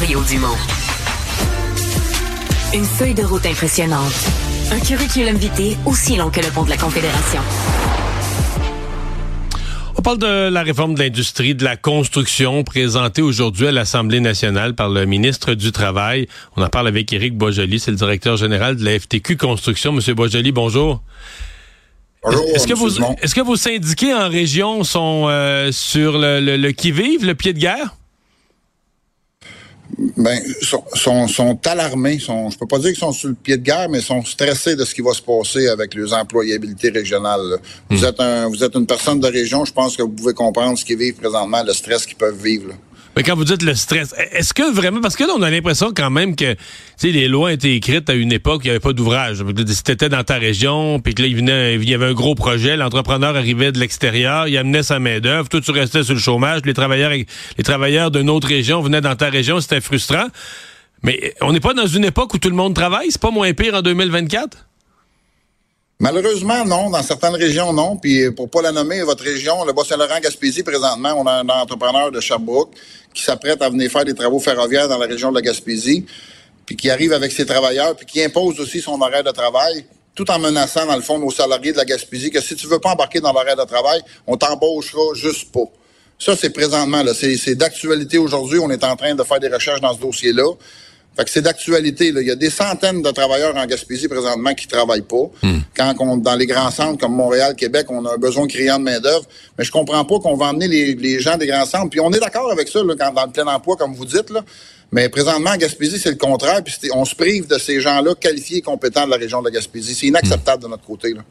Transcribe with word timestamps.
Mario 0.00 0.22
Dumont. 0.26 0.56
Une 2.72 2.84
feuille 2.84 3.12
de 3.12 3.22
route 3.24 3.44
impressionnante. 3.44 4.14
Un 4.72 4.80
curriculum 4.80 5.36
vitae 5.36 5.76
aussi 5.84 6.16
long 6.16 6.30
que 6.30 6.40
le 6.40 6.46
pont 6.48 6.62
de 6.64 6.70
la 6.70 6.78
Confédération. 6.78 7.40
On 9.98 10.00
parle 10.02 10.16
de 10.18 10.48
la 10.48 10.62
réforme 10.62 10.94
de 10.94 11.00
l'industrie 11.02 11.54
de 11.54 11.62
la 11.62 11.76
construction 11.76 12.64
présentée 12.64 13.20
aujourd'hui 13.20 13.66
à 13.66 13.72
l'Assemblée 13.72 14.20
nationale 14.20 14.74
par 14.74 14.88
le 14.88 15.04
ministre 15.04 15.52
du 15.52 15.72
Travail. 15.72 16.26
On 16.56 16.62
en 16.62 16.68
parle 16.68 16.88
avec 16.88 17.12
Éric 17.12 17.36
Boisjoli, 17.36 17.78
c'est 17.78 17.90
le 17.90 17.98
directeur 17.98 18.38
général 18.38 18.76
de 18.76 18.84
la 18.86 18.98
FTQ 18.98 19.36
Construction. 19.36 19.92
Monsieur 19.92 20.14
Boisjoli, 20.14 20.52
bonjour. 20.52 21.02
Bonjour, 22.24 22.42
Est-ce 22.54 22.66
que, 22.66 23.22
est-ce 23.22 23.34
que 23.34 23.40
vos 23.42 23.56
syndiqués 23.56 24.14
en 24.14 24.28
région 24.30 24.84
sont 24.84 25.26
euh, 25.28 25.70
sur 25.70 26.16
le, 26.18 26.40
le- 26.40 26.56
le 26.56 26.72
qui-vive, 26.72 27.26
le 27.26 27.34
pied 27.34 27.52
de 27.52 27.58
guerre? 27.58 27.94
Ben, 30.16 30.40
sont, 30.62 30.84
sont, 30.94 31.28
sont 31.28 31.58
alarmés. 31.66 32.18
Sont, 32.18 32.50
je 32.50 32.58
peux 32.58 32.66
pas 32.66 32.78
dire 32.78 32.90
qu'ils 32.90 32.98
sont 32.98 33.12
sur 33.12 33.28
le 33.28 33.34
pied 33.34 33.56
de 33.56 33.62
guerre, 33.62 33.88
mais 33.88 34.00
sont 34.00 34.24
stressés 34.24 34.74
de 34.74 34.84
ce 34.84 34.94
qui 34.94 35.02
va 35.02 35.12
se 35.12 35.22
passer 35.22 35.68
avec 35.68 35.94
les 35.94 36.12
employabilités 36.12 36.90
régionales. 36.90 37.58
Vous 37.90 38.04
êtes 38.04 38.20
un, 38.20 38.48
vous 38.48 38.64
êtes 38.64 38.74
une 38.74 38.86
personne 38.86 39.20
de 39.20 39.26
région. 39.28 39.64
Je 39.64 39.72
pense 39.72 39.96
que 39.96 40.02
vous 40.02 40.08
pouvez 40.10 40.34
comprendre 40.34 40.78
ce 40.78 40.84
qu'ils 40.84 40.98
vivent 40.98 41.14
présentement, 41.14 41.62
le 41.62 41.72
stress 41.72 42.06
qu'ils 42.06 42.16
peuvent 42.16 42.42
vivre. 42.42 42.68
là. 42.68 42.74
Mais 43.14 43.22
quand 43.22 43.36
vous 43.36 43.44
dites 43.44 43.62
le 43.62 43.74
stress, 43.74 44.14
est-ce 44.32 44.54
que 44.54 44.72
vraiment, 44.72 45.00
parce 45.02 45.16
que 45.16 45.24
là, 45.24 45.34
on 45.36 45.42
a 45.42 45.50
l'impression 45.50 45.92
quand 45.94 46.08
même 46.08 46.34
que, 46.34 46.56
tu 46.98 47.10
les 47.10 47.28
lois 47.28 47.52
étaient 47.52 47.74
écrites 47.74 48.08
à 48.08 48.14
une 48.14 48.32
époque 48.32 48.60
où 48.60 48.64
il 48.64 48.68
n'y 48.68 48.70
avait 48.70 48.80
pas 48.80 48.94
d'ouvrage. 48.94 49.44
Si 49.66 49.82
t'étais 49.82 50.08
dans 50.08 50.24
ta 50.24 50.36
région, 50.36 50.98
puis 50.98 51.14
que 51.14 51.22
là, 51.22 51.28
il, 51.28 51.88
y 51.88 51.94
avait 51.94 52.06
un 52.06 52.14
gros 52.14 52.34
projet, 52.34 52.76
l'entrepreneur 52.76 53.36
arrivait 53.36 53.70
de 53.70 53.78
l'extérieur, 53.78 54.48
il 54.48 54.56
amenait 54.56 54.82
sa 54.82 54.98
main-d'œuvre, 54.98 55.48
toi, 55.50 55.60
tu 55.60 55.72
restais 55.72 56.04
sur 56.04 56.14
le 56.14 56.20
chômage, 56.20 56.62
les 56.64 56.72
travailleurs, 56.72 57.10
les 57.10 57.64
travailleurs 57.64 58.10
d'une 58.10 58.30
autre 58.30 58.48
région 58.48 58.80
venaient 58.80 59.02
dans 59.02 59.16
ta 59.16 59.28
région, 59.28 59.60
c'était 59.60 59.82
frustrant. 59.82 60.28
Mais 61.02 61.34
on 61.42 61.52
n'est 61.52 61.60
pas 61.60 61.74
dans 61.74 61.86
une 61.86 62.04
époque 62.04 62.32
où 62.32 62.38
tout 62.38 62.50
le 62.50 62.56
monde 62.56 62.74
travaille, 62.74 63.10
c'est 63.10 63.20
pas 63.20 63.30
moins 63.30 63.52
pire 63.52 63.74
en 63.74 63.82
2024? 63.82 64.56
Malheureusement, 66.02 66.64
non. 66.64 66.90
Dans 66.90 67.02
certaines 67.04 67.36
régions, 67.36 67.72
non. 67.72 67.96
Puis 67.96 68.32
pour 68.32 68.50
pas 68.50 68.60
la 68.60 68.72
nommer, 68.72 69.02
votre 69.02 69.22
région, 69.22 69.64
le 69.64 69.72
Bas-Saint-Laurent-Gaspésie, 69.72 70.64
présentement, 70.64 71.14
on 71.16 71.24
a 71.26 71.34
un 71.34 71.48
entrepreneur 71.48 72.10
de 72.10 72.18
Sherbrooke 72.18 72.74
qui 73.14 73.22
s'apprête 73.22 73.62
à 73.62 73.70
venir 73.70 73.88
faire 73.88 74.04
des 74.04 74.12
travaux 74.12 74.40
ferroviaires 74.40 74.88
dans 74.88 74.98
la 74.98 75.06
région 75.06 75.30
de 75.30 75.36
la 75.36 75.42
Gaspésie, 75.42 76.04
puis 76.66 76.74
qui 76.74 76.90
arrive 76.90 77.12
avec 77.12 77.30
ses 77.30 77.46
travailleurs, 77.46 77.94
puis 77.94 78.04
qui 78.04 78.20
impose 78.20 78.58
aussi 78.58 78.80
son 78.80 79.00
horaire 79.00 79.22
de 79.22 79.30
travail, 79.30 79.84
tout 80.16 80.28
en 80.28 80.40
menaçant, 80.40 80.86
dans 80.86 80.96
le 80.96 81.02
fond, 81.02 81.20
nos 81.20 81.30
salariés 81.30 81.70
de 81.70 81.76
la 81.76 81.84
Gaspésie, 81.84 82.30
que 82.30 82.40
si 82.40 82.56
tu 82.56 82.66
veux 82.66 82.80
pas 82.80 82.90
embarquer 82.90 83.20
dans 83.20 83.32
l'horaire 83.32 83.56
de 83.56 83.64
travail, 83.64 84.00
on 84.26 84.36
t'embauchera 84.36 85.14
juste 85.14 85.52
pas. 85.52 85.70
Ça, 86.18 86.34
c'est 86.34 86.50
présentement, 86.50 87.04
c'est 87.14 87.54
d'actualité 87.54 88.18
aujourd'hui. 88.18 88.58
On 88.58 88.70
est 88.70 88.82
en 88.82 88.96
train 88.96 89.14
de 89.14 89.22
faire 89.22 89.38
des 89.38 89.48
recherches 89.48 89.80
dans 89.80 89.94
ce 89.94 90.00
dossier-là. 90.00 90.50
Fait 91.16 91.24
que 91.24 91.30
c'est 91.30 91.42
d'actualité. 91.42 92.08
Il 92.08 92.26
y 92.26 92.30
a 92.30 92.36
des 92.36 92.48
centaines 92.48 93.02
de 93.02 93.10
travailleurs 93.10 93.54
en 93.54 93.66
Gaspésie 93.66 94.08
présentement 94.08 94.54
qui 94.54 94.66
travaillent 94.66 95.02
pas. 95.02 95.30
Quand 95.76 95.94
on, 96.00 96.16
dans 96.16 96.36
les 96.36 96.46
grands 96.46 96.70
centres 96.70 96.98
comme 96.98 97.14
Montréal, 97.14 97.54
Québec, 97.54 97.86
on 97.90 98.04
a 98.06 98.14
un 98.14 98.18
besoin 98.18 98.46
criant 98.46 98.78
de 98.78 98.84
main-d'œuvre. 98.84 99.24
Mais 99.58 99.64
je 99.64 99.70
comprends 99.70 100.04
pas 100.04 100.18
qu'on 100.20 100.36
va 100.36 100.46
emmener 100.46 100.68
les, 100.68 100.94
les 100.94 101.20
gens 101.20 101.36
des 101.36 101.46
grands 101.46 101.66
centres. 101.66 101.90
Puis 101.90 102.00
on 102.00 102.10
est 102.12 102.20
d'accord 102.20 102.50
avec 102.50 102.68
ça, 102.68 102.82
là, 102.82 102.94
quand, 102.98 103.12
dans 103.12 103.26
le 103.26 103.32
plein 103.32 103.46
emploi, 103.46 103.76
comme 103.76 103.94
vous 103.94 104.06
dites, 104.06 104.30
là. 104.30 104.42
Mais 104.92 105.08
présentement, 105.08 105.50
en 105.50 105.56
Gaspésie, 105.56 105.98
c'est 105.98 106.10
le 106.10 106.16
contraire. 106.16 106.62
Puis 106.62 106.74
on 106.92 107.04
se 107.04 107.14
prive 107.14 107.46
de 107.46 107.58
ces 107.58 107.80
gens-là 107.80 108.14
qualifiés 108.14 108.58
et 108.58 108.62
compétents 108.62 109.06
de 109.06 109.10
la 109.10 109.16
région 109.16 109.40
de 109.40 109.46
la 109.46 109.50
Gaspésie. 109.50 109.94
C'est 109.94 110.06
inacceptable 110.06 110.62
de 110.62 110.68
notre 110.68 110.84
côté. 110.84 111.14
Là. 111.14 111.22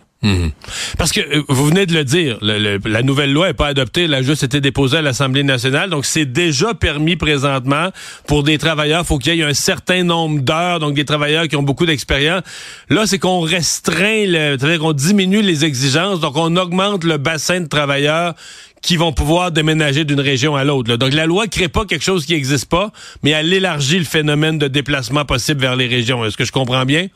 Parce 0.97 1.11
que 1.11 1.19
euh, 1.19 1.41
vous 1.49 1.65
venez 1.65 1.87
de 1.87 1.93
le 1.93 2.03
dire, 2.03 2.37
la 2.41 3.01
nouvelle 3.01 3.33
loi 3.33 3.47
n'est 3.47 3.53
pas 3.55 3.67
adoptée, 3.67 4.03
elle 4.03 4.13
a 4.13 4.21
juste 4.21 4.43
été 4.43 4.61
déposée 4.61 4.97
à 4.97 5.01
l'Assemblée 5.01 5.41
nationale, 5.41 5.89
donc 5.89 6.05
c'est 6.05 6.25
déjà 6.25 6.75
permis 6.75 7.15
présentement 7.15 7.89
pour 8.27 8.43
des 8.43 8.59
travailleurs, 8.59 9.05
faut 9.05 9.17
qu'il 9.17 9.35
y 9.35 9.41
ait 9.41 9.43
un 9.43 9.55
certain 9.55 10.03
nombre 10.03 10.41
d'heures, 10.41 10.79
donc 10.79 10.93
des 10.93 11.05
travailleurs 11.05 11.47
qui 11.47 11.55
ont 11.55 11.63
beaucoup 11.63 11.87
d'expérience. 11.87 12.43
Là, 12.89 13.07
c'est 13.07 13.17
qu'on 13.17 13.39
restreint, 13.39 14.25
c'est-à-dire 14.27 14.79
qu'on 14.79 14.93
diminue 14.93 15.41
les 15.41 15.65
exigences, 15.65 16.19
donc 16.19 16.33
on 16.35 16.55
augmente 16.55 17.03
le 17.03 17.17
bassin 17.17 17.61
de 17.61 17.67
travailleurs 17.67 18.35
qui 18.81 18.97
vont 18.97 19.13
pouvoir 19.13 19.51
déménager 19.51 20.05
d'une 20.05 20.19
région 20.19 20.55
à 20.55 20.63
l'autre. 20.63 20.95
Donc 20.95 21.13
la 21.13 21.25
loi 21.25 21.47
crée 21.47 21.67
pas 21.67 21.85
quelque 21.85 22.03
chose 22.03 22.25
qui 22.25 22.33
n'existe 22.33 22.65
pas, 22.65 22.91
mais 23.23 23.31
elle 23.31 23.51
élargit 23.53 23.99
le 23.99 24.05
phénomène 24.05 24.57
de 24.57 24.67
déplacement 24.67 25.25
possible 25.25 25.61
vers 25.61 25.75
les 25.75 25.87
régions. 25.87 26.25
Est-ce 26.25 26.37
que 26.37 26.45
je 26.45 26.51
comprends 26.51 26.85
bien? 26.85 27.07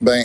Ben 0.00 0.24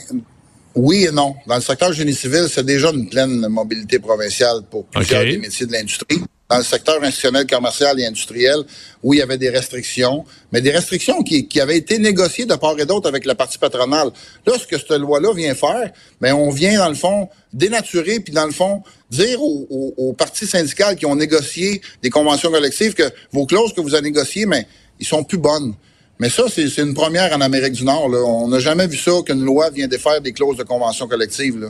oui 0.75 1.06
et 1.06 1.12
non. 1.12 1.35
Dans 1.47 1.56
le 1.56 1.62
secteur 1.62 1.94
génie 1.94 2.13
civil, 2.13 2.45
c'est 2.50 2.66
déjà 2.66 2.91
une 2.91 3.09
pleine 3.09 3.47
mobilité 3.47 4.00
provinciale 4.00 4.62
pour 4.69 4.85
plusieurs 4.85 5.23
des 5.23 5.38
métiers 5.38 5.66
de 5.66 5.73
l'industrie. 5.73 6.22
Dans 6.50 6.58
le 6.58 6.64
secteur 6.64 6.96
institutionnel, 7.04 7.46
commercial 7.46 8.00
et 8.00 8.06
industriel, 8.06 8.64
oui, 9.04 9.18
il 9.18 9.20
y 9.20 9.24
avait 9.24 9.38
des 9.38 9.50
restrictions, 9.50 10.26
mais 10.52 10.62
des 10.62 10.72
restrictions 10.72 11.22
qui, 11.22 11.48
qui 11.48 11.62
avaient 11.62 11.78
été 11.78 12.00
négociées 12.00 12.46
de 12.46 12.56
part 12.56 12.80
et 12.80 12.86
d'autre 12.86 13.08
avec 13.08 13.26
la 13.26 13.36
partie 13.36 13.60
patronale. 13.60 14.10
Là, 14.48 14.54
ce 14.59 14.66
que 14.66 14.80
cette 14.80 14.90
loi-là 14.90 15.34
vient 15.34 15.54
faire, 15.54 15.92
ben, 16.20 16.34
on 16.34 16.50
vient, 16.50 16.80
dans 16.80 16.90
le 16.90 16.96
fond, 16.96 17.30
dénaturer, 17.54 18.20
puis 18.20 18.34
dans 18.34 18.46
le 18.46 18.52
fond, 18.52 18.82
dire 19.12 19.42
aux, 19.42 19.68
aux, 19.70 19.94
aux 19.98 20.14
partis 20.14 20.48
syndicales 20.48 20.96
qui 20.96 21.06
ont 21.06 21.16
négocié 21.16 21.82
des 22.02 22.09
conventions 22.09 22.50
collectives 22.50 22.96
que 22.96 23.12
vos 23.32 23.46
clauses 23.46 23.74
que 23.74 23.82
vous 23.82 23.94
avez 23.94 24.04
négociées, 24.04 24.48
mais 24.48 24.66
ils 25.00 25.08
sont 25.08 25.24
plus 25.24 25.38
bonnes. 25.38 25.76
Mais 26.20 26.30
ça, 26.30 26.44
c'est 26.54 26.68
c'est 26.68 26.82
une 26.82 26.94
première 26.94 27.32
en 27.32 27.42
Amérique 27.42 27.74
du 27.74 27.86
Nord. 27.86 28.09
Là. 28.09 28.20
On 28.20 28.48
n'a 28.50 28.59
jamais 28.59 28.88
vu 28.88 28.98
ça 28.98 29.12
qu'une 29.26 29.44
loi 29.44 29.70
vient 29.70 29.88
défaire 29.88 30.20
des 30.20 30.34
clauses 30.34 30.58
de 30.58 30.64
convention 30.64 31.08
collective. 31.08 31.59
Là. 31.59 31.68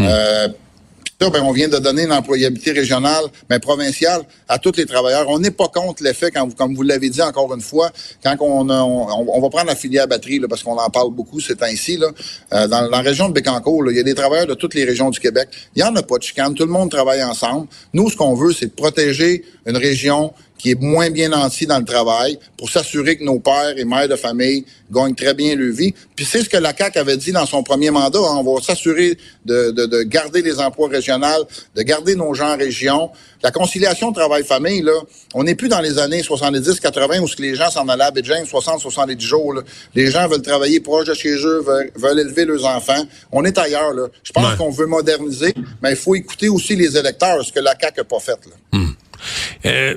Euh, 0.00 0.48
puis 0.48 0.56
ben, 1.28 1.42
on 1.42 1.52
vient 1.52 1.68
de 1.68 1.76
donner 1.76 2.04
une 2.04 2.12
employabilité 2.12 2.72
régionale, 2.72 3.24
mais 3.50 3.58
provinciale, 3.58 4.22
à 4.48 4.58
tous 4.58 4.72
les 4.76 4.86
travailleurs. 4.86 5.28
On 5.28 5.38
n'est 5.38 5.50
pas 5.50 5.68
contre 5.68 6.02
l'effet, 6.02 6.30
quand 6.30 6.46
vous, 6.46 6.54
comme 6.54 6.74
vous 6.74 6.82
l'avez 6.82 7.10
dit 7.10 7.20
encore 7.20 7.52
une 7.54 7.60
fois, 7.60 7.90
quand 8.24 8.34
on, 8.40 8.70
a- 8.70 8.82
on, 8.82 9.38
va 9.40 9.50
prendre 9.50 9.66
la 9.66 9.76
filière 9.76 10.08
batterie, 10.08 10.40
parce 10.48 10.62
qu'on 10.62 10.78
en 10.78 10.88
parle 10.88 11.10
beaucoup 11.12 11.38
ces 11.38 11.56
temps-ci. 11.56 11.98
Là, 11.98 12.06
euh, 12.54 12.66
dans, 12.68 12.84
dans 12.84 12.90
la 12.90 13.00
région 13.02 13.28
de 13.28 13.34
Bécancour, 13.34 13.82
là, 13.82 13.92
il 13.92 13.98
y 13.98 14.00
a 14.00 14.02
des 14.02 14.14
travailleurs 14.14 14.46
de 14.46 14.54
toutes 14.54 14.74
les 14.74 14.84
régions 14.84 15.10
du 15.10 15.20
Québec. 15.20 15.50
Il 15.76 15.82
n'y 15.82 15.88
en 15.88 15.94
a 15.94 16.02
pas 16.02 16.16
de 16.16 16.22
chicane. 16.22 16.54
Tout 16.54 16.64
le 16.64 16.72
monde 16.72 16.90
travaille 16.90 17.22
ensemble. 17.22 17.66
Nous, 17.92 18.08
ce 18.08 18.16
qu'on 18.16 18.34
veut, 18.34 18.52
c'est 18.54 18.66
de 18.68 18.72
protéger 18.72 19.44
une 19.66 19.76
région 19.76 20.32
qui 20.60 20.70
est 20.72 20.80
moins 20.80 21.10
bien 21.10 21.30
nantie 21.30 21.66
dans 21.66 21.78
le 21.78 21.84
travail 21.84 22.38
pour 22.56 22.68
s'assurer 22.70 23.16
que 23.16 23.24
nos 23.24 23.38
pères 23.40 23.74
et 23.76 23.84
mères 23.84 24.08
de 24.08 24.16
famille 24.16 24.64
gagnent 24.92 25.14
très 25.14 25.34
bien 25.34 25.54
leur 25.56 25.72
vie. 25.74 25.94
Puis 26.16 26.24
c'est 26.24 26.42
ce 26.42 26.48
que 26.48 26.56
la 26.56 26.76
CAQ 26.76 26.98
avait 26.98 27.16
dit 27.16 27.32
dans 27.32 27.46
son 27.46 27.62
premier 27.62 27.90
mandat. 27.90 28.18
hein. 28.18 28.42
on 28.44 28.54
va 28.54 28.60
s'assurer 28.60 29.16
de, 29.46 29.70
de, 29.70 29.86
de 29.86 30.02
garder 30.02 30.42
les 30.42 30.58
emplois 30.60 30.88
régionaux, 30.88 31.46
de 31.74 31.82
garder 31.82 32.14
nos 32.16 32.34
gens 32.34 32.52
en 32.54 32.56
région. 32.56 33.10
La 33.42 33.50
conciliation 33.50 34.12
travail-famille, 34.12 34.82
là, 34.82 34.92
on 35.32 35.44
n'est 35.44 35.54
plus 35.54 35.68
dans 35.68 35.80
les 35.80 35.98
années 35.98 36.20
70-80 36.20 37.20
où 37.20 37.28
ce 37.28 37.36
que 37.36 37.42
les 37.42 37.54
gens 37.54 37.70
s'en 37.70 37.88
allaient 37.88 38.04
à 38.04 38.10
Beijing 38.10 38.44
60-70 38.44 39.18
jours. 39.20 39.54
là. 39.54 39.62
Les 39.94 40.10
gens 40.10 40.28
veulent 40.28 40.42
travailler 40.42 40.80
proche 40.80 41.06
de 41.06 41.14
chez 41.14 41.34
eux, 41.36 41.62
veulent, 41.66 41.90
veulent 41.96 42.18
élever 42.20 42.44
leurs 42.44 42.66
enfants. 42.66 43.02
On 43.32 43.44
est 43.44 43.56
ailleurs. 43.56 43.92
Là. 43.94 44.08
Je 44.22 44.32
pense 44.32 44.44
Ouais. 44.50 44.56
qu'on 44.58 44.70
veut 44.70 44.86
moderniser, 44.86 45.54
mais 45.82 45.90
il 45.90 45.96
faut 45.96 46.14
écouter 46.14 46.48
aussi 46.48 46.76
les 46.76 46.96
électeurs, 46.98 47.42
ce 47.44 47.52
que 47.52 47.60
la 47.60 47.74
CAQ 47.80 48.00
n'a 48.00 48.04
pas 48.04 48.18
fait. 48.20 48.38
Là. 48.72 48.78
Euh, 49.66 49.94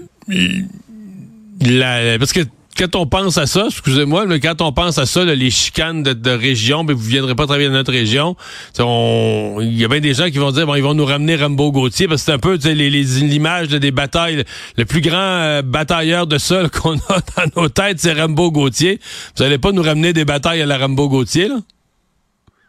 la- 1.62 2.18
parce 2.20 2.34
que 2.34 2.42
quand 2.78 2.96
on 2.96 3.06
pense 3.06 3.38
à 3.38 3.46
ça, 3.46 3.66
excusez-moi, 3.68 4.26
quand 4.40 4.62
on 4.62 4.72
pense 4.72 4.98
à 4.98 5.06
ça, 5.06 5.24
là, 5.24 5.36
les 5.36 5.52
chicanes 5.52 6.04
de, 6.04 6.30
région, 6.32 6.84
ben 6.84 6.96
vous 6.96 7.04
viendrez 7.04 7.36
pas 7.36 7.46
travailler 7.46 7.68
dans 7.68 7.74
notre 7.74 7.92
région. 7.92 8.36
Il 8.80 9.78
y 9.78 9.86
a 9.86 9.88
bien 9.88 10.00
des 10.00 10.14
gens 10.14 10.30
qui 10.30 10.38
vont 10.38 10.52
dire 10.52 10.66
bon, 10.66 10.76
ils 10.76 10.84
vont 10.84 10.94
nous 10.94 11.06
ramener 11.06 11.36
Rambo 11.36 11.72
Gauthier 11.72 12.08
parce 12.08 12.22
que 12.22 12.26
c'est 12.26 12.32
un 12.32 12.40
peu 12.40 12.56
l'image 12.56 13.68
des 13.68 13.92
batailles. 13.92 14.44
Le 14.78 14.86
plus 14.86 15.02
grand 15.02 15.18
euh, 15.18 15.62
batailleur 15.62 16.28
de 16.28 16.38
ça 16.38 16.68
qu'on 16.82 16.96
a 16.96 17.20
dans 17.38 17.62
nos 17.62 17.70
têtes, 17.70 18.00
c'est 18.00 18.14
Rambo 18.14 18.52
Gauthier. 18.52 19.00
Vous 19.38 19.44
allez 19.44 19.58
pas 19.58 19.72
nous 19.72 19.84
ramener 19.84 20.14
des 20.14 20.26
batailles 20.26 20.62
à 20.62 20.66
la 20.66 20.78
Rambo 20.78 21.10
Gauthier, 21.10 21.50
là? 21.50 21.58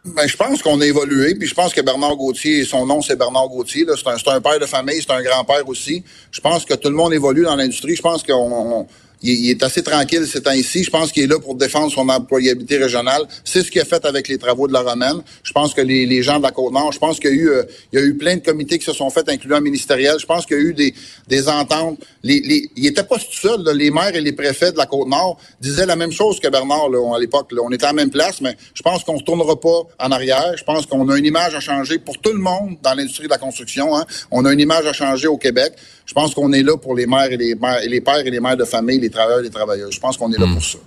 Ben, 0.05 0.27
je 0.27 0.37
pense 0.37 0.61
qu'on 0.61 0.79
a 0.81 0.85
évolué, 0.85 1.33
puis 1.33 1.47
je 1.47 1.55
pense 1.55 1.73
que 1.73 1.81
Bernard 1.81 2.15
Gauthier, 2.15 2.63
son 2.63 2.85
nom 2.85 3.01
c'est 3.01 3.15
Bernard 3.15 3.47
Gauthier. 3.49 3.85
C'est 3.97 4.07
un, 4.07 4.35
un 4.35 4.41
père 4.41 4.59
de 4.59 4.65
famille, 4.67 5.01
c'est 5.01 5.11
un 5.11 5.21
grand-père 5.23 5.67
aussi. 5.67 6.03
Je 6.31 6.39
pense 6.41 6.63
que 6.63 6.75
tout 6.75 6.89
le 6.89 6.95
monde 6.95 7.13
évolue 7.13 7.43
dans 7.43 7.55
l'industrie. 7.55 7.95
Je 7.95 8.03
pense 8.03 8.21
qu'on 8.21 8.33
on- 8.33 8.87
il, 9.21 9.49
est 9.49 9.63
assez 9.63 9.81
tranquille 9.83 10.25
ces 10.27 10.41
temps-ci. 10.41 10.83
Je 10.83 10.89
pense 10.89 11.11
qu'il 11.11 11.23
est 11.23 11.27
là 11.27 11.39
pour 11.39 11.55
défendre 11.55 11.91
son 11.91 12.07
employabilité 12.09 12.77
régionale. 12.77 13.23
C'est 13.43 13.63
ce 13.63 13.71
qu'il 13.71 13.81
a 13.81 13.85
fait 13.85 14.05
avec 14.05 14.27
les 14.27 14.37
travaux 14.37 14.67
de 14.67 14.73
la 14.73 14.81
Romaine. 14.81 15.21
Je 15.43 15.51
pense 15.51 15.73
que 15.73 15.81
les, 15.81 16.23
gens 16.23 16.37
de 16.37 16.43
la 16.43 16.51
Côte-Nord, 16.51 16.91
je 16.91 16.99
pense 16.99 17.19
qu'il 17.19 17.31
y 17.31 17.33
a 17.33 17.35
eu, 17.35 17.49
euh, 17.49 18.13
plein 18.17 18.35
de 18.35 18.41
comités 18.41 18.77
qui 18.79 18.85
se 18.85 18.93
sont 18.93 19.09
faits, 19.09 19.29
incluant 19.29 19.61
ministériel. 19.61 20.17
Je 20.19 20.25
pense 20.25 20.45
qu'il 20.45 20.57
y 20.57 20.59
a 20.59 20.63
eu 20.63 20.73
des, 20.73 21.49
ententes. 21.49 21.99
Il 22.23 22.85
était 22.85 23.03
pas 23.03 23.17
tout 23.17 23.25
seul. 23.31 23.63
Les 23.75 23.91
maires 23.91 24.15
et 24.15 24.21
les 24.21 24.33
préfets 24.33 24.71
de 24.71 24.77
la 24.77 24.85
Côte-Nord 24.85 25.37
disaient 25.59 25.85
la 25.85 25.95
même 25.95 26.11
chose 26.11 26.39
que 26.39 26.47
Bernard 26.47 26.89
à 27.15 27.19
l'époque. 27.19 27.51
On 27.61 27.71
était 27.71 27.85
à 27.85 27.89
la 27.89 27.93
même 27.93 28.09
place, 28.09 28.41
mais 28.41 28.55
je 28.73 28.81
pense 28.81 29.03
qu'on 29.03 29.13
ne 29.13 29.19
retournera 29.19 29.59
pas 29.59 29.83
en 29.99 30.11
arrière. 30.11 30.53
Je 30.57 30.63
pense 30.63 30.85
qu'on 30.85 31.07
a 31.09 31.17
une 31.17 31.25
image 31.25 31.55
à 31.55 31.59
changer 31.59 31.99
pour 31.99 32.17
tout 32.19 32.31
le 32.31 32.39
monde 32.39 32.77
dans 32.81 32.93
l'industrie 32.93 33.25
de 33.25 33.31
la 33.31 33.37
construction. 33.37 33.95
hein. 33.95 34.05
On 34.31 34.45
a 34.45 34.53
une 34.53 34.59
image 34.59 34.85
à 34.85 34.93
changer 34.93 35.27
au 35.27 35.37
Québec. 35.37 35.73
Je 36.05 36.13
pense 36.13 36.33
qu'on 36.33 36.53
est 36.53 36.63
là 36.63 36.77
pour 36.77 36.95
les 36.95 37.07
mères 37.07 37.31
et 37.31 37.37
les, 37.37 37.55
mères, 37.55 37.81
et 37.83 37.87
les 37.87 38.01
pères 38.01 38.25
et 38.25 38.29
les 38.29 38.39
mères 38.39 38.57
de 38.57 38.65
famille, 38.65 38.99
les 39.05 39.11
travailleurs 39.11 39.39
et 39.39 39.43
les 39.43 39.49
travailleuses. 39.49 39.93
Je 39.93 39.99
pense 39.99 40.17
qu'on 40.17 40.31
est 40.31 40.39
là 40.39 40.47
pour 40.51 40.63
ça. 40.63 40.79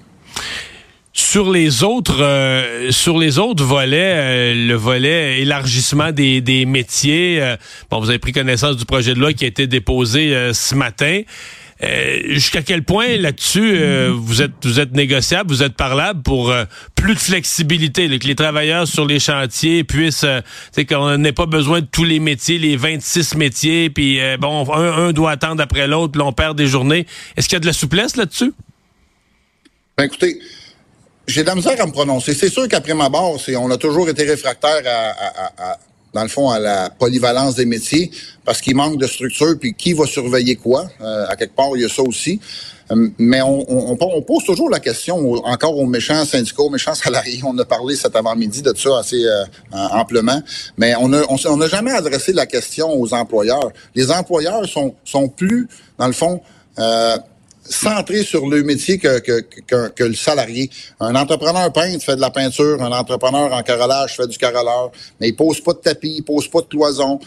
Sur 1.12 1.50
les 1.50 1.82
autres, 1.82 2.22
euh, 2.22 2.92
sur 2.92 3.18
les 3.18 3.38
autres 3.40 3.64
volets, 3.64 4.14
euh, 4.16 4.54
le 4.54 4.74
volet 4.74 5.40
élargissement 5.40 6.12
des, 6.12 6.40
des 6.40 6.64
métiers, 6.64 7.42
euh, 7.42 7.56
bon, 7.90 7.98
vous 7.98 8.08
avez 8.08 8.20
pris 8.20 8.32
connaissance 8.32 8.76
du 8.76 8.84
projet 8.84 9.14
de 9.14 9.18
loi 9.18 9.32
qui 9.32 9.44
a 9.44 9.48
été 9.48 9.66
déposé 9.66 10.52
ce 10.52 10.74
matin. 10.76 11.22
Euh, 11.82 12.20
jusqu'à 12.24 12.62
quel 12.62 12.82
point 12.82 13.16
là-dessus 13.18 13.76
euh, 13.76 14.12
vous 14.12 14.42
êtes 14.42 14.64
vous 14.64 14.80
êtes 14.80 14.92
négociable, 14.92 15.50
vous 15.50 15.62
êtes 15.62 15.74
parlable 15.74 16.22
pour 16.22 16.52
plus 16.94 17.14
de 17.14 17.18
flexibilité, 17.18 18.18
que 18.18 18.26
les 18.26 18.34
travailleurs 18.34 18.88
sur 18.88 19.06
les 19.06 19.20
chantiers 19.20 19.84
puissent, 19.84 20.26
c'est 20.72 20.84
qu'on 20.84 21.18
n'ait 21.18 21.32
pas 21.32 21.46
besoin 21.46 21.80
de 21.80 21.86
tous 21.86 22.04
les 22.04 22.18
métiers, 22.18 22.58
les 22.58 22.76
26 22.76 23.36
métiers, 23.36 23.90
puis 23.90 24.18
bon, 24.40 24.70
un, 24.72 25.12
doit 25.12 25.30
attendre 25.30 25.62
après 25.62 25.86
l'autre, 25.86 26.12
puis 26.12 26.22
on 26.22 26.32
perd 26.32 26.56
des 26.56 26.66
journées. 26.66 27.06
Est-ce 27.36 27.48
qu'il 27.48 27.56
y 27.56 27.58
a 27.58 27.60
de 27.60 27.66
la 27.66 27.72
souplesse 27.72 28.16
là-dessus? 28.16 28.52
Ben 29.96 30.04
écoutez, 30.04 30.38
j'ai 31.28 31.44
de 31.44 31.50
à 31.50 31.54
me 31.54 31.92
prononcer. 31.92 32.34
C'est 32.34 32.48
sûr 32.48 32.66
qu'après 32.68 32.94
ma 32.94 33.08
barre, 33.10 33.32
on 33.58 33.70
a 33.70 33.76
toujours 33.76 34.08
été 34.08 34.24
réfractaire 34.24 34.82
à, 34.86 35.78
dans 36.18 36.24
le 36.24 36.28
fond, 36.28 36.50
à 36.50 36.58
la 36.58 36.90
polyvalence 36.90 37.54
des 37.54 37.64
métiers 37.64 38.10
parce 38.44 38.60
qu'il 38.60 38.74
manque 38.74 38.98
de 38.98 39.06
structure, 39.06 39.54
puis 39.60 39.72
qui 39.72 39.92
va 39.92 40.04
surveiller 40.04 40.56
quoi? 40.56 40.88
Euh, 41.00 41.26
à 41.28 41.36
quelque 41.36 41.54
part, 41.54 41.68
il 41.76 41.82
y 41.82 41.84
a 41.84 41.88
ça 41.88 42.02
aussi. 42.02 42.40
Euh, 42.90 43.08
mais 43.18 43.40
on, 43.40 44.22
pose 44.22 44.44
toujours 44.44 44.68
la 44.68 44.80
question 44.80 45.34
encore 45.44 45.78
aux 45.78 45.86
méchants 45.86 46.24
syndicats, 46.24 46.62
aux 46.62 46.70
méchants 46.70 46.94
salariés. 47.06 47.40
On 47.44 47.56
a 47.58 47.64
parlé 47.64 47.94
cet 47.94 48.16
avant-midi 48.16 48.62
de 48.62 48.74
ça 48.76 48.98
assez 48.98 49.24
euh, 49.24 49.44
amplement, 49.70 50.42
mais 50.76 50.96
on 50.96 51.08
n'a 51.08 51.22
on, 51.28 51.68
jamais 51.68 51.92
adressé 51.92 52.32
la 52.32 52.46
question 52.46 53.00
aux 53.00 53.14
employeurs. 53.14 53.70
Les 53.94 54.10
employeurs 54.10 54.66
sont, 54.66 54.96
sont 55.04 55.28
plus, 55.28 55.68
dans 55.98 56.08
le 56.08 56.12
fond, 56.12 56.40
centré 57.68 58.22
sur 58.22 58.46
le 58.46 58.62
métier 58.62 58.98
que, 58.98 59.18
que, 59.18 59.88
que, 59.88 60.04
le 60.04 60.14
salarié. 60.14 60.70
Un 61.00 61.14
entrepreneur 61.14 61.72
peintre 61.72 62.04
fait 62.04 62.16
de 62.16 62.20
la 62.20 62.30
peinture, 62.30 62.82
un 62.82 62.92
entrepreneur 62.92 63.52
en 63.52 63.62
carrelage 63.62 64.16
fait 64.16 64.26
du 64.26 64.38
carreleur, 64.38 64.90
mais 65.20 65.28
il 65.28 65.36
pose 65.36 65.60
pas 65.60 65.72
de 65.72 65.78
tapis, 65.78 66.16
il 66.18 66.22
pose 66.22 66.48
pas 66.48 66.60
de 66.60 66.66
cloison. 66.66 67.20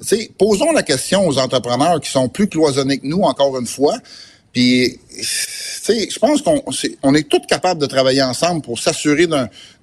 sais, 0.00 0.30
posons 0.38 0.72
la 0.72 0.82
question 0.82 1.26
aux 1.26 1.38
entrepreneurs 1.38 2.00
qui 2.00 2.10
sont 2.10 2.28
plus 2.28 2.48
cloisonnés 2.48 2.98
que 2.98 3.06
nous, 3.06 3.22
encore 3.22 3.58
une 3.58 3.66
fois. 3.66 3.96
Puis, 4.52 4.98
je 5.12 6.18
pense 6.18 6.42
qu'on 6.42 6.56
est, 6.56 6.98
on 7.02 7.14
est 7.14 7.28
tous 7.28 7.46
capables 7.46 7.80
de 7.80 7.86
travailler 7.86 8.22
ensemble 8.22 8.62
pour 8.62 8.78
s'assurer 8.78 9.26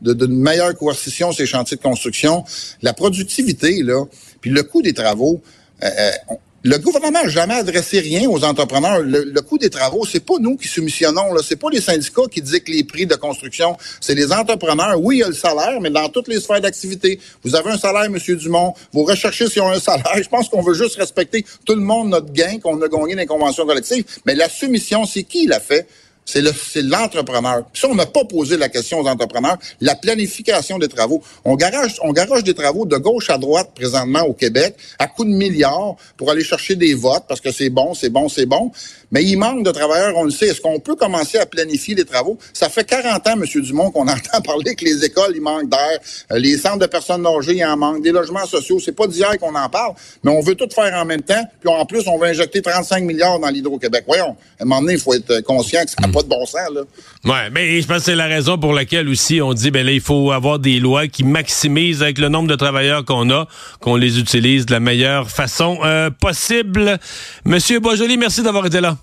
d'une 0.02 0.40
meilleure 0.40 0.76
coercition 0.76 1.32
ces 1.32 1.46
chantiers 1.46 1.78
de 1.78 1.82
construction. 1.82 2.44
La 2.82 2.94
productivité, 2.94 3.84
là, 3.84 4.06
puis 4.42 4.50
le 4.50 4.64
coût 4.64 4.82
des 4.82 4.94
travaux, 4.94 5.42
euh, 5.84 5.88
euh 5.88 6.34
le 6.66 6.80
gouvernement 6.80 7.22
n'a 7.22 7.30
jamais 7.30 7.54
adressé 7.54 8.00
rien 8.00 8.28
aux 8.28 8.44
entrepreneurs. 8.44 9.00
Le, 9.04 9.40
coût 9.42 9.60
des 9.60 9.70
travaux, 9.70 10.04
c'est 10.04 10.26
pas 10.26 10.40
nous 10.40 10.58
qui 10.58 10.68
soumissionnons. 10.68 11.32
Là, 11.32 11.42
c'est 11.48 11.58
pas 11.58 11.70
les 11.72 11.80
syndicats 11.80 12.24
qui 12.32 12.42
que 12.42 12.72
les 12.72 12.84
prix 12.84 13.06
de 13.06 13.14
construction. 13.14 13.78
C'est 14.02 14.16
les 14.16 14.34
entrepreneurs. 14.34 15.00
Oui, 15.00 15.18
il 15.18 15.20
y 15.20 15.24
a 15.24 15.28
le 15.28 15.36
salaire, 15.36 15.80
mais 15.80 15.92
dans 15.92 16.10
toutes 16.10 16.28
les 16.28 16.40
sphères 16.40 16.62
d'activité. 16.62 17.20
Vous 17.44 17.56
avez 17.56 17.70
un 17.70 17.78
salaire, 17.78 18.10
Monsieur 18.10 18.36
Dumont. 18.36 18.74
Vous 18.92 19.04
recherchez 19.04 19.48
si 19.48 19.60
on 19.60 19.70
un 19.70 19.80
salaire. 19.80 20.12
Je 20.16 20.28
pense 20.28 20.50
qu'on 20.50 20.64
veut 20.64 20.74
juste 20.74 20.96
respecter 20.96 21.46
tout 21.68 21.76
le 21.76 21.82
monde 21.82 22.10
notre 22.10 22.34
gain 22.34 22.58
qu'on 22.58 22.82
a 22.82 22.88
gagné 22.88 23.14
dans 23.14 23.22
les 23.22 23.28
conventions 23.28 23.68
collectives. 23.68 24.04
Mais 24.26 24.34
la 24.34 24.50
soumission, 24.50 25.06
c'est 25.06 25.22
qui 25.22 25.46
l'a 25.46 25.60
fait? 25.60 25.88
C'est 26.26 26.82
l'entrepreneur. 26.82 27.58
Le, 27.58 27.64
si 27.74 27.86
on 27.86 27.94
n'a 27.94 28.08
pas 28.08 28.26
posé 28.26 28.58
la 28.58 28.68
question 28.70 29.00
aux 29.00 29.08
entrepreneurs, 29.08 29.58
la 29.80 29.96
planification 29.96 30.80
des 30.80 30.88
travaux. 30.88 31.22
On 31.44 31.56
garage, 31.56 31.96
on 32.02 32.12
garage 32.12 32.44
des 32.44 32.56
travaux 32.56 32.86
de 32.86 32.98
gauche 32.98 33.30
à 33.30 33.38
droite 33.38 33.72
présentement 33.76 34.24
au 34.24 34.34
Québec 34.34 34.76
à 34.98 35.08
coups 35.08 35.30
de 35.30 35.34
milliards 35.34 35.96
pour 36.18 36.32
aller 36.32 36.44
chercher 36.44 36.76
des 36.76 36.96
votes 36.96 37.26
parce 37.28 37.42
que 37.42 37.52
c'est 37.52 37.70
bon, 37.70 37.94
c'est 37.94 38.10
bon, 38.10 38.28
c'est 38.28 38.48
bon. 38.48 38.72
Mais 39.12 39.24
il 39.24 39.38
manque 39.38 39.64
de 39.64 39.72
travailleurs, 39.72 40.14
on 40.18 40.24
le 40.24 40.32
sait. 40.32 40.48
Est-ce 40.48 40.62
qu'on 40.62 40.80
peut 40.80 40.96
commencer 40.96 41.38
à 41.38 41.46
planifier 41.46 41.96
les 41.96 42.06
travaux? 42.06 42.38
Ça 42.54 42.70
fait 42.70 42.84
40 42.84 43.28
ans, 43.28 43.34
M. 43.34 43.62
Dumont, 43.62 43.92
qu'on 43.92 44.02
entend 44.08 44.42
parler 44.44 44.76
que 44.76 44.84
les 44.84 45.06
écoles, 45.06 45.34
il 45.36 45.42
manque 45.42 45.70
d'air, 45.70 46.00
euh, 46.32 46.40
les 46.40 46.58
centres 46.58 46.80
de 46.80 46.88
personnes 46.88 47.26
âgées, 47.26 47.56
il 47.56 47.66
en 47.66 47.78
manque, 47.78 48.02
des 48.02 48.12
logements 48.12 48.46
sociaux. 48.46 48.80
C'est 48.84 48.92
pas 48.92 49.08
d'hier 49.08 49.38
qu'on 49.40 49.56
en 49.56 49.70
parle, 49.70 49.94
mais 50.24 50.32
on 50.32 50.42
veut 50.42 50.56
tout 50.56 50.68
faire 50.74 50.94
en 50.96 51.06
même 51.06 51.22
temps. 51.22 51.44
Puis 51.62 51.70
en 51.70 51.86
plus, 51.86 52.08
on 52.08 52.18
veut 52.18 52.28
injecter 52.28 52.62
35 52.62 53.04
milliards 53.04 53.40
dans 53.40 53.50
l'Hydro-Québec. 53.50 54.06
Voyons, 54.08 54.36
à 54.60 54.64
un 54.64 54.66
moment 54.66 54.82
donné, 54.82 54.94
il 54.94 55.00
faut 55.00 55.14
être 55.14 55.42
conscient 55.42 55.84
que 55.86 55.92
ça 55.92 56.08
pas 56.16 56.24
de 56.24 56.30
bon 56.30 56.46
sens, 56.46 56.70
là. 56.74 56.82
Ouais, 57.26 57.50
mais 57.52 57.82
je 57.82 57.88
pense 57.88 57.98
que 57.98 58.04
c'est 58.04 58.16
la 58.16 58.26
raison 58.28 58.58
pour 58.58 58.74
laquelle 58.74 59.10
aussi 59.10 59.42
on 59.42 59.54
dit, 59.54 59.70
ben 59.70 59.86
là, 59.86 59.92
il 59.92 60.02
faut 60.02 60.32
avoir 60.32 60.60
des 60.60 60.80
lois 60.80 61.08
qui 61.08 61.24
maximisent 61.24 62.02
avec 62.02 62.18
le 62.18 62.30
nombre 62.30 62.48
de 62.48 62.56
travailleurs 62.56 63.04
qu'on 63.04 63.30
a, 63.32 63.48
qu'on 63.82 63.96
les 63.98 64.18
utilise 64.20 64.66
de 64.66 64.72
la 64.72 64.80
meilleure 64.80 65.30
façon 65.30 65.80
euh, 65.84 66.10
possible. 66.10 67.00
Monsieur 67.44 67.80
Boisjoli, 67.80 68.18
merci 68.18 68.42
d'avoir 68.44 68.66
été 68.66 68.80
là. 68.80 68.98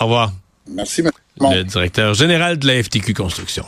Au 0.00 0.04
revoir. 0.04 0.32
Merci, 0.68 1.02
Le 1.40 1.62
directeur 1.62 2.14
général 2.14 2.58
de 2.58 2.66
la 2.66 2.82
FTQ 2.82 3.12
Construction. 3.14 3.64